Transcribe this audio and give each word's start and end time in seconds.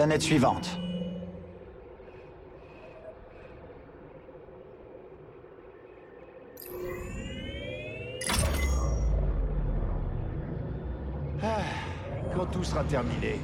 Planète 0.00 0.22
suivante. 0.22 0.70
Quand 12.34 12.46
tout 12.46 12.64
sera 12.64 12.82
terminé, 12.84 13.38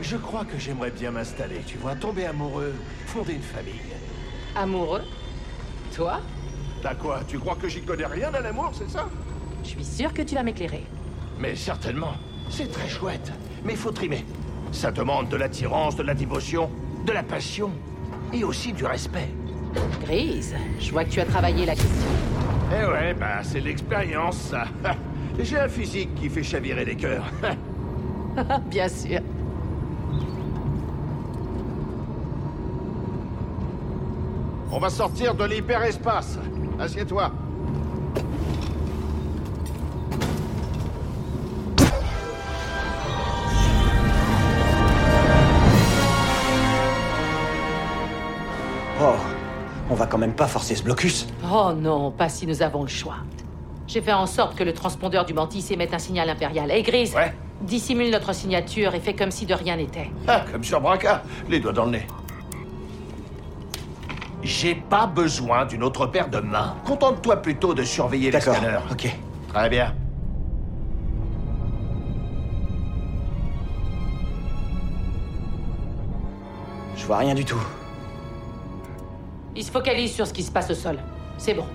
je 0.00 0.16
crois 0.16 0.46
que 0.46 0.56
j'aimerais 0.58 0.90
bien 0.90 1.10
m'installer, 1.10 1.60
tu 1.66 1.76
vois, 1.76 1.94
tomber 1.94 2.24
amoureux, 2.24 2.72
fonder 3.04 3.34
une 3.34 3.42
famille. 3.42 3.74
Amoureux? 4.56 5.02
Toi? 5.94 6.22
T'as 6.82 6.94
quoi 6.94 7.20
Tu 7.28 7.38
crois 7.38 7.56
que 7.56 7.68
j'y 7.68 7.82
connais 7.82 8.06
rien 8.06 8.32
à 8.32 8.40
l'amour, 8.40 8.72
c'est 8.72 8.88
ça? 8.88 9.06
Je 9.62 9.68
suis 9.68 9.84
sûre 9.84 10.14
que 10.14 10.22
tu 10.22 10.34
vas 10.34 10.44
m'éclairer. 10.44 10.86
Mais 11.38 11.54
certainement. 11.54 12.14
C'est 12.48 12.72
très 12.72 12.88
chouette. 12.88 13.30
Mais 13.66 13.74
il 13.74 13.78
faut 13.78 13.92
trimer. 13.92 14.24
Ça 14.74 14.90
demande 14.90 15.28
de 15.28 15.36
l'attirance, 15.36 15.94
de 15.94 16.02
la 16.02 16.14
dévotion, 16.14 16.68
de 17.06 17.12
la 17.12 17.22
passion 17.22 17.70
et 18.32 18.42
aussi 18.42 18.72
du 18.72 18.84
respect. 18.84 19.28
Grise, 20.02 20.54
je 20.80 20.90
vois 20.90 21.04
que 21.04 21.10
tu 21.10 21.20
as 21.20 21.24
travaillé 21.24 21.64
la 21.64 21.74
question. 21.74 22.08
Eh 22.72 22.84
ouais, 22.84 23.14
bah 23.14 23.42
c'est 23.44 23.60
l'expérience, 23.60 24.36
ça. 24.36 24.64
J'ai 25.38 25.58
un 25.58 25.68
physique 25.68 26.12
qui 26.16 26.28
fait 26.28 26.42
chavirer 26.42 26.84
les 26.84 26.96
cœurs. 26.96 27.24
Bien 28.66 28.88
sûr. 28.88 29.20
On 34.72 34.78
va 34.80 34.90
sortir 34.90 35.36
de 35.36 35.44
l'hyperespace. 35.44 36.36
Assieds-toi. 36.80 37.30
Quand 50.14 50.18
même 50.18 50.32
pas 50.34 50.46
forcer 50.46 50.76
ce 50.76 50.84
blocus. 50.84 51.26
Oh 51.52 51.72
non, 51.76 52.12
pas 52.12 52.28
si 52.28 52.46
nous 52.46 52.62
avons 52.62 52.82
le 52.82 52.88
choix. 52.88 53.16
J'ai 53.88 54.00
fait 54.00 54.12
en 54.12 54.26
sorte 54.26 54.54
que 54.56 54.62
le 54.62 54.72
transpondeur 54.72 55.24
du 55.24 55.34
mantis 55.34 55.66
émette 55.72 55.92
un 55.92 55.98
signal 55.98 56.30
impérial. 56.30 56.70
Hey 56.70 56.84
Grise 56.84 57.16
Ouais. 57.16 57.34
Dissimule 57.62 58.12
notre 58.12 58.32
signature 58.32 58.94
et 58.94 59.00
fais 59.00 59.14
comme 59.14 59.32
si 59.32 59.44
de 59.44 59.54
rien 59.54 59.74
n'était. 59.74 60.12
Ah, 60.28 60.44
comme 60.52 60.62
sur 60.62 60.80
Braca, 60.80 61.24
les 61.48 61.58
doigts 61.58 61.72
dans 61.72 61.86
le 61.86 61.90
nez. 61.90 62.06
J'ai 64.44 64.76
pas 64.76 65.06
besoin 65.08 65.64
d'une 65.66 65.82
autre 65.82 66.06
paire 66.06 66.28
de 66.28 66.38
mains. 66.38 66.76
Contente-toi 66.84 67.38
plutôt 67.42 67.74
de 67.74 67.82
surveiller 67.82 68.26
les 68.26 68.38
D'accord, 68.38 68.54
scanners. 68.54 68.78
ok. 68.92 69.16
Très 69.48 69.68
bien. 69.68 69.92
Je 76.96 77.04
vois 77.04 77.18
rien 77.18 77.34
du 77.34 77.44
tout. 77.44 77.60
Il 79.56 79.62
se 79.62 79.70
focalise 79.70 80.12
sur 80.12 80.26
ce 80.26 80.32
qui 80.32 80.42
se 80.42 80.50
passe 80.50 80.70
au 80.70 80.74
sol. 80.74 80.98
C'est 81.38 81.54
bon. 81.54 81.66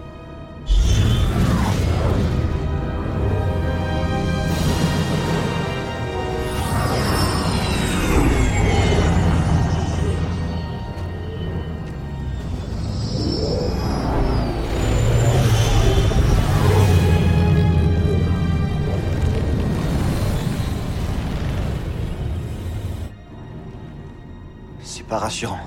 C'est 24.81 25.05
pas 25.07 25.17
rassurant. 25.17 25.59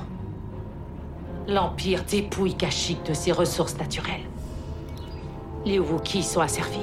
L'Empire 1.49 2.05
dépouille 2.05 2.55
Kashyyyk 2.55 3.05
de 3.05 3.15
ses 3.15 3.33
ressources 3.33 3.77
naturelles. 3.77 4.23
Les 5.65 5.81
Wookiees 5.81 6.23
sont 6.23 6.41
asservis. 6.41 6.79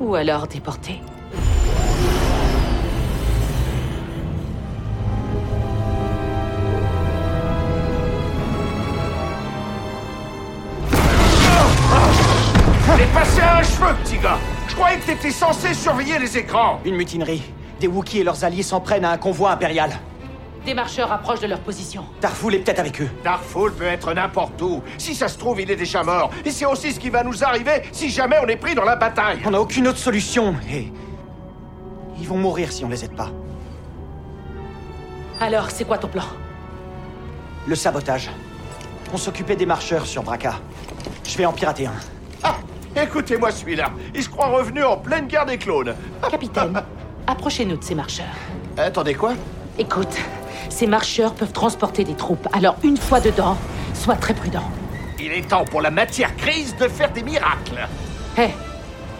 Ou 0.00 0.16
alors 0.16 0.48
déportés. 0.48 1.00
T'es 12.96 13.06
passé 13.12 13.40
à 13.40 13.58
un 13.58 13.62
cheveu, 13.62 13.94
petit 14.02 14.18
gars 14.18 14.38
Je 14.66 14.74
croyais 14.74 14.98
que 14.98 15.06
t'étais 15.06 15.30
censé 15.30 15.74
surveiller 15.74 16.18
les 16.18 16.36
écrans 16.36 16.80
Une 16.84 16.96
mutinerie. 16.96 17.42
Des 17.78 17.86
Wookiees 17.86 18.20
et 18.20 18.24
leurs 18.24 18.42
alliés 18.42 18.64
s'en 18.64 18.80
prennent 18.80 19.04
à 19.04 19.12
un 19.12 19.18
convoi 19.18 19.52
impérial. 19.52 19.90
Des 20.64 20.72
marcheurs 20.74 21.12
approchent 21.12 21.40
de 21.40 21.46
leur 21.46 21.60
position. 21.60 22.06
Darfoul 22.22 22.54
est 22.54 22.58
peut-être 22.60 22.78
avec 22.78 23.02
eux. 23.02 23.10
Darfoul 23.22 23.72
peut 23.74 23.84
être 23.84 24.14
n'importe 24.14 24.60
où. 24.62 24.82
Si 24.96 25.14
ça 25.14 25.28
se 25.28 25.36
trouve, 25.36 25.60
il 25.60 25.70
est 25.70 25.76
déjà 25.76 26.02
mort. 26.02 26.30
Et 26.44 26.50
c'est 26.50 26.64
aussi 26.64 26.92
ce 26.92 26.98
qui 27.00 27.10
va 27.10 27.22
nous 27.22 27.44
arriver 27.44 27.82
si 27.92 28.08
jamais 28.08 28.36
on 28.42 28.46
est 28.48 28.56
pris 28.56 28.74
dans 28.74 28.84
la 28.84 28.96
bataille. 28.96 29.40
On 29.44 29.50
n'a 29.50 29.60
aucune 29.60 29.86
autre 29.88 29.98
solution. 29.98 30.54
Et. 30.70 30.90
Ils 32.18 32.26
vont 32.26 32.38
mourir 32.38 32.72
si 32.72 32.84
on 32.84 32.88
les 32.88 33.04
aide 33.04 33.14
pas. 33.14 33.30
Alors, 35.40 35.70
c'est 35.70 35.84
quoi 35.84 35.98
ton 35.98 36.08
plan? 36.08 36.24
Le 37.66 37.74
sabotage. 37.74 38.30
On 39.12 39.18
s'occupait 39.18 39.56
des 39.56 39.66
marcheurs 39.66 40.06
sur 40.06 40.22
Braca. 40.22 40.54
Je 41.26 41.36
vais 41.36 41.44
en 41.44 41.52
pirater 41.52 41.86
un. 41.86 41.94
Ah, 42.42 42.56
écoutez-moi 42.96 43.50
celui-là. 43.50 43.90
Il 44.14 44.22
se 44.22 44.28
croit 44.30 44.46
revenu 44.46 44.82
en 44.82 44.96
pleine 44.96 45.26
guerre 45.26 45.44
des 45.44 45.58
clones. 45.58 45.94
Capitaine, 46.30 46.82
approchez-nous 47.26 47.76
de 47.76 47.84
ces 47.84 47.94
marcheurs. 47.94 48.26
Attendez 48.76 49.14
quoi? 49.14 49.34
Écoute, 49.78 50.16
ces 50.68 50.86
marcheurs 50.86 51.34
peuvent 51.34 51.52
transporter 51.52 52.04
des 52.04 52.14
troupes, 52.14 52.48
alors 52.52 52.76
une 52.82 52.96
fois 52.96 53.20
dedans, 53.20 53.56
sois 53.94 54.16
très 54.16 54.34
prudent. 54.34 54.64
Il 55.18 55.32
est 55.32 55.48
temps 55.48 55.64
pour 55.64 55.80
la 55.80 55.90
matière 55.90 56.34
grise 56.36 56.76
de 56.76 56.88
faire 56.88 57.10
des 57.12 57.22
miracles. 57.22 57.88
Hé, 58.36 58.50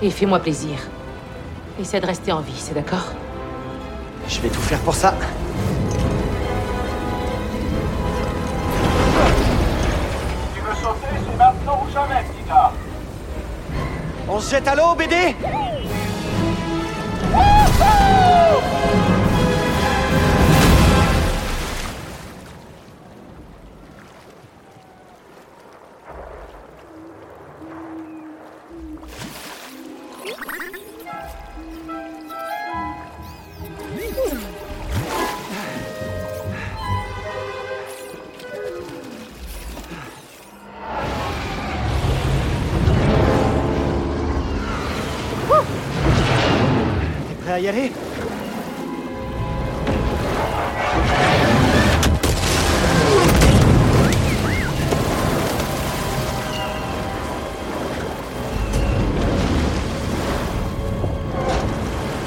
et 0.02 0.10
fais-moi 0.10 0.38
plaisir. 0.40 0.76
Essaie 1.80 2.00
de 2.00 2.06
rester 2.06 2.32
en 2.32 2.40
vie, 2.40 2.56
c'est 2.56 2.74
d'accord? 2.74 3.12
Je 4.28 4.40
vais 4.40 4.48
tout 4.48 4.60
faire 4.60 4.80
pour 4.80 4.94
ça. 4.94 5.14
Tu 10.54 10.60
veux 10.60 10.74
sauter, 10.74 11.06
c'est 11.12 11.36
maintenant 11.38 11.84
ou 11.86 11.92
jamais, 11.92 12.22
petit 12.22 12.48
gars. 12.48 12.72
On 14.28 14.40
se 14.40 14.50
jette 14.50 14.68
à 14.68 14.74
l'eau, 14.74 14.94
BD 14.94 15.34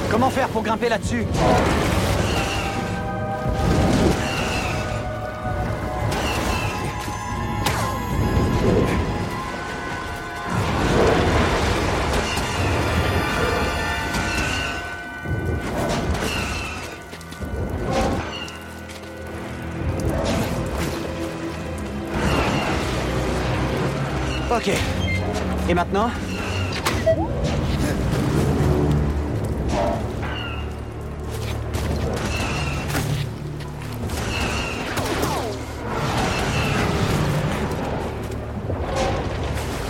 Comment 0.09 0.29
faire 0.29 0.47
pour 0.47 0.63
grimper 0.63 0.87
là-dessus? 0.87 1.25
Ok. 24.57 24.71
Et 25.69 25.73
maintenant? 25.75 26.09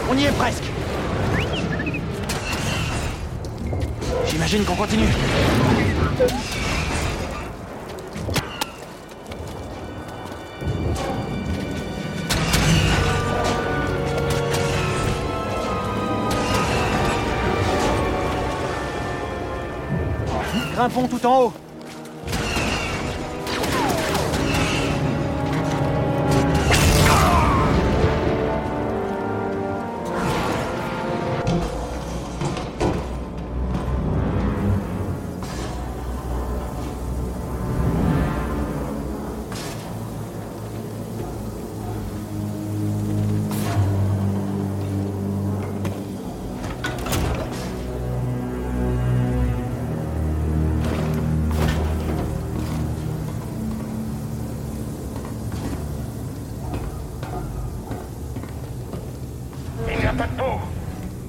On 0.09 0.17
y 0.17 0.25
est 0.25 0.31
presque. 0.31 0.63
J'imagine 4.25 4.65
qu'on 4.65 4.75
continue. 4.75 5.07
Grimpons 20.77 21.07
tout 21.07 21.25
en 21.25 21.41
haut. 21.41 21.53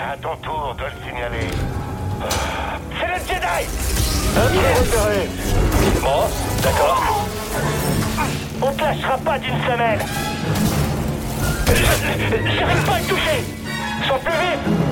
À 0.01 0.17
ton 0.23 0.37
tour 0.37 0.77
de 0.79 0.85
le 0.85 0.91
signaler. 1.05 1.49
C'est 2.99 3.07
le 3.07 3.19
Jedi 3.27 3.67
Il 4.53 4.61
est 4.61 4.75
repéré. 4.79 5.29
Bon, 6.01 6.23
d'accord. 6.63 7.27
On 8.63 8.73
te 8.73 8.81
lâchera 8.81 9.19
pas 9.19 9.39
d'une 9.39 9.61
semelle. 9.65 10.01
J'arrive 11.67 12.85
pas 12.85 12.93
à 12.93 12.99
le 12.99 13.05
toucher. 13.07 13.45
Sont 14.07 14.19
plus 14.19 14.33
vite. 14.33 14.88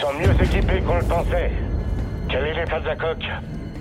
Sont 0.00 0.12
mieux 0.14 0.32
équipés 0.42 0.80
qu'on 0.80 0.96
le 0.96 1.04
pensait. 1.04 1.52
Quel 2.28 2.46
est 2.46 2.54
l'état 2.54 2.80
de 2.80 2.86
la 2.86 2.96
coque? 2.96 3.28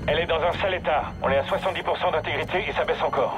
Elle 0.05 0.19
est 0.19 0.25
dans 0.25 0.41
un 0.41 0.51
sale 0.61 0.73
état. 0.73 1.03
On 1.21 1.29
est 1.29 1.37
à 1.37 1.43
70% 1.43 2.11
d'intégrité 2.11 2.65
et 2.69 2.73
ça 2.73 2.83
baisse 2.83 3.01
encore. 3.01 3.37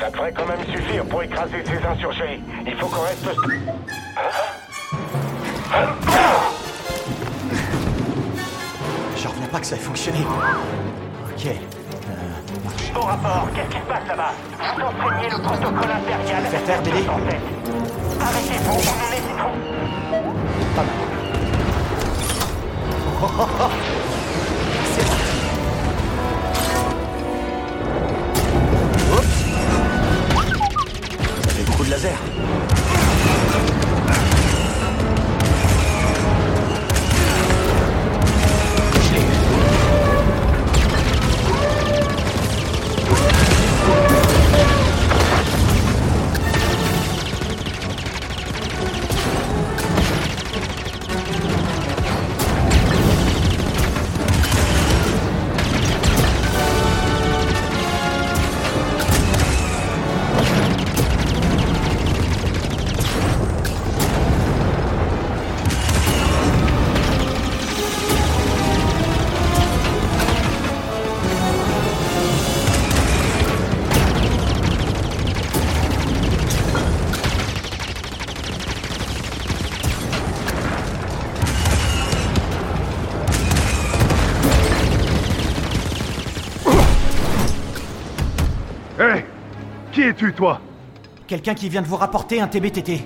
Ça 0.00 0.10
devrait 0.10 0.32
quand 0.32 0.46
même 0.46 0.64
suffire 0.70 1.04
pour 1.06 1.22
écraser 1.22 1.64
ces 1.64 1.84
insurgés. 1.84 2.40
Il 2.66 2.76
faut 2.76 2.86
qu'on 2.86 3.02
reste... 3.02 3.28
Je 9.16 9.28
reviens 9.28 9.46
pas 9.50 9.58
que 9.58 9.66
ça 9.66 9.74
ait 9.74 9.78
fonctionné. 9.80 10.18
Ok. 10.20 11.48
Au 12.94 13.00
rapport, 13.00 13.48
qu'est-ce 13.54 13.70
qui 13.70 13.78
se 13.78 13.86
passe 13.86 14.06
là-bas? 14.06 14.32
Vous 14.76 14.82
enseignez 14.82 15.30
le 15.30 15.42
protocole 15.42 15.90
impérial. 15.90 16.44
Tête. 16.44 16.70
Arrêtez-vous, 18.20 18.70
on 18.70 18.76
en 18.76 19.12
est 19.12 19.26
trop. 19.36 19.54
Pas 20.76 20.82
mal. 20.82 21.13
Oups. 23.22 23.30
Ça 31.42 31.50
fait 31.50 31.64
beaucoup 31.64 31.84
de 31.84 31.90
laser. 31.90 32.18
Es-tu, 90.08 90.32
toi 90.32 90.60
Quelqu'un 91.26 91.54
qui 91.54 91.68
vient 91.68 91.82
de 91.82 91.86
vous 91.86 91.96
rapporter 91.96 92.40
un 92.40 92.46
TBTT. 92.46 93.00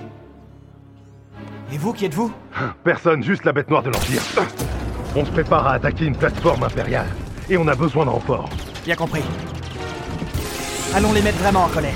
Et 1.71 1.77
vous, 1.77 1.93
qui 1.93 2.05
êtes-vous 2.05 2.31
Personne, 2.83 3.23
juste 3.23 3.45
la 3.45 3.53
bête 3.53 3.69
noire 3.69 3.83
de 3.83 3.89
l'Empire. 3.89 4.21
On 5.15 5.25
se 5.25 5.31
prépare 5.31 5.67
à 5.67 5.73
attaquer 5.73 6.05
une 6.05 6.15
plateforme 6.15 6.63
impériale. 6.63 7.07
Et 7.49 7.57
on 7.57 7.67
a 7.67 7.75
besoin 7.75 8.05
de 8.05 8.09
renforts. 8.09 8.49
Bien 8.83 8.95
compris. 8.95 9.23
Allons 10.95 11.13
les 11.13 11.21
mettre 11.21 11.37
vraiment 11.37 11.63
en 11.63 11.69
colère. 11.69 11.95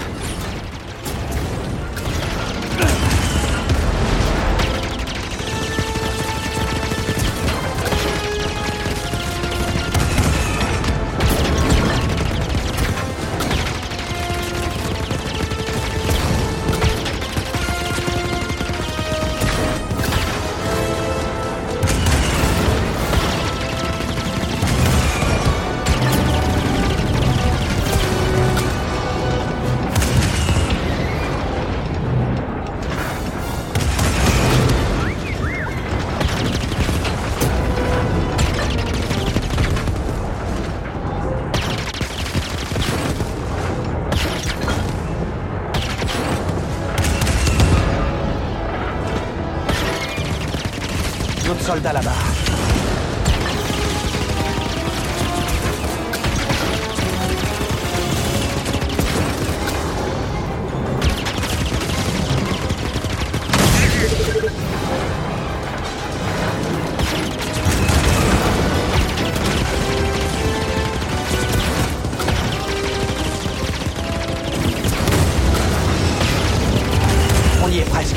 On 77.64 77.70
y 77.70 77.80
est 77.80 77.90
presque. 77.90 78.16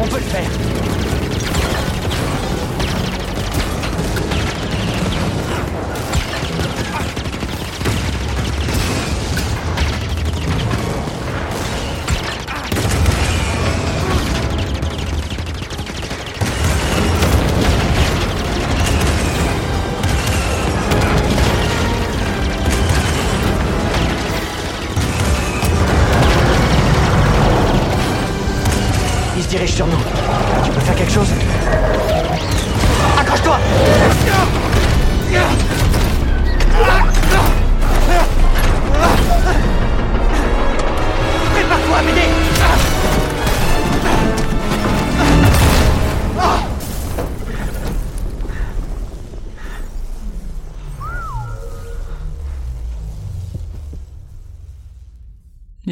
On 0.00 0.06
peut 0.06 0.18
le 0.18 0.22
faire. 0.22 0.50